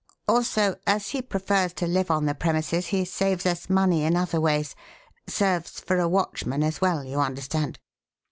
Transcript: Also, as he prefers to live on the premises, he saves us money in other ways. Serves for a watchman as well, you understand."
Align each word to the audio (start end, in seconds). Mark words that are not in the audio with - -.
Also, 0.27 0.75
as 0.87 1.09
he 1.09 1.21
prefers 1.21 1.73
to 1.73 1.85
live 1.85 2.09
on 2.09 2.25
the 2.25 2.33
premises, 2.33 2.87
he 2.87 3.05
saves 3.05 3.45
us 3.45 3.69
money 3.69 4.03
in 4.03 4.15
other 4.15 4.41
ways. 4.41 4.73
Serves 5.27 5.79
for 5.79 5.99
a 5.99 6.09
watchman 6.09 6.63
as 6.63 6.81
well, 6.81 7.03
you 7.03 7.19
understand." 7.19 7.77